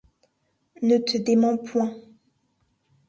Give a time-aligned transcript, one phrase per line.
[0.81, 1.93] Ne te démens point.